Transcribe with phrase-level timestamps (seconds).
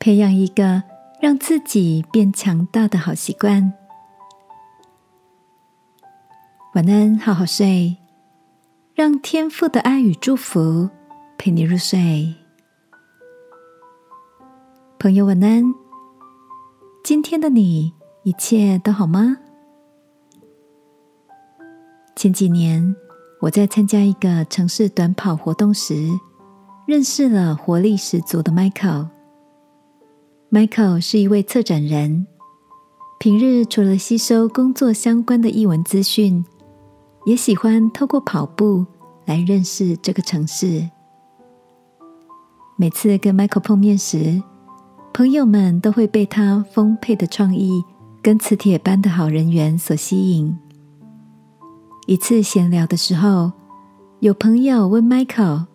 [0.00, 0.82] 培养一个
[1.20, 3.74] 让自己变强大的好习惯。
[6.74, 7.98] 晚安，好好睡，
[8.94, 10.88] 让天父的爱与祝福
[11.36, 12.34] 陪你入睡。
[14.98, 15.62] 朋友，晚安。
[17.04, 19.36] 今天的你一切都好吗？
[22.16, 22.96] 前几年
[23.42, 26.08] 我在参加一个城市短跑活动时，
[26.86, 29.08] 认识了活力十足的 Michael。
[30.50, 32.26] Michael 是一位策展人，
[33.20, 36.44] 平日除了吸收工作相关的译文资讯，
[37.24, 38.84] 也喜欢透过跑步
[39.26, 40.90] 来认识这个城市。
[42.76, 44.42] 每次跟 Michael 碰面时，
[45.14, 47.84] 朋友们都会被他丰沛的创意
[48.20, 50.58] 跟磁铁般的好人缘所吸引。
[52.08, 53.52] 一次闲聊的时候，
[54.18, 55.66] 有朋友问 Michael：“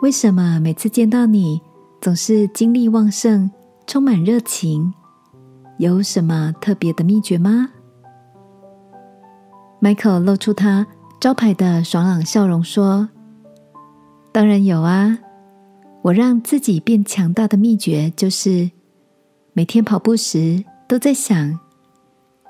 [0.00, 1.60] 为什么每次见到你
[2.04, 3.50] 总是精力旺盛、
[3.86, 4.92] 充满热情？
[5.78, 7.70] 有什么特别的秘诀吗
[9.80, 10.86] ？”Michael 露出他
[11.18, 13.08] 招牌的爽朗笑容，说
[14.32, 15.18] ：“当然有啊。”
[16.04, 18.70] 我让自己变强大的秘诀，就是
[19.54, 21.58] 每天跑步时都在想，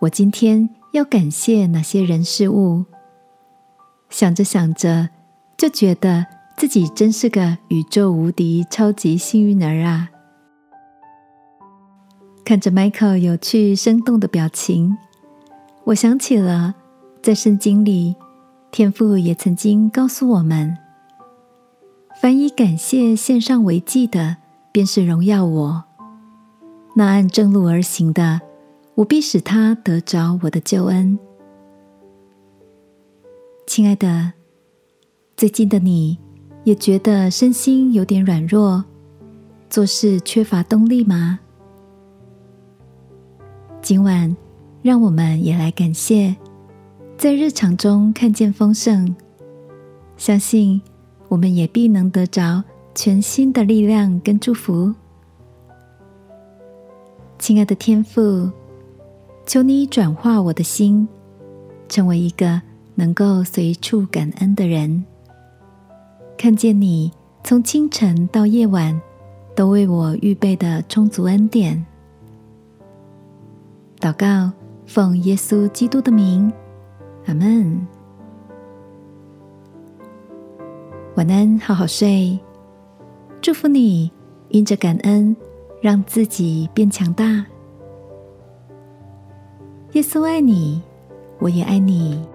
[0.00, 2.84] 我今天要感谢哪些人事物。
[4.10, 5.08] 想着想着，
[5.58, 6.24] 就觉得
[6.60, 10.10] 自己真是个宇宙无敌超级幸运儿啊！
[12.44, 14.94] 看着 Michael 有趣生动的表情，
[15.84, 16.74] 我想起了
[17.22, 18.14] 在圣经里，
[18.70, 20.76] 天父也曾经告诉我们。
[22.20, 24.36] 凡以感谢献上为祭的，
[24.70, 25.84] 便是荣耀我；
[26.94, 28.38] 那按正路而行的，
[28.96, 31.18] 我必使他得着我的救恩。
[33.66, 34.34] 亲爱的，
[35.38, 36.18] 最近的你
[36.64, 38.84] 也觉得身心有点软弱，
[39.68, 41.40] 做事缺乏动力吗？
[43.82, 44.36] 今晚，
[44.82, 46.36] 让我们也来感谢，
[47.16, 49.14] 在日常中看见丰盛，
[50.16, 50.80] 相信。
[51.28, 52.60] 我们也必能得着
[52.92, 54.92] 全新的力量跟祝福，
[57.38, 58.50] 亲爱的天父，
[59.46, 61.06] 求你转化我的心，
[61.88, 62.60] 成为一个
[62.96, 65.04] 能够随处感恩的人。
[66.40, 67.12] 看见你
[67.44, 68.98] 从清晨到夜晚
[69.54, 71.84] 都为我预备的充足恩典。
[73.98, 74.50] 祷告，
[74.86, 76.50] 奉耶稣基督的名，
[77.26, 77.86] 阿门。
[81.16, 82.40] 晚安，好好睡。
[83.42, 84.10] 祝福你，
[84.48, 85.36] 因着感恩，
[85.82, 87.44] 让自己变强大。
[89.92, 90.80] 耶稣爱你，
[91.38, 92.26] 我也爱你。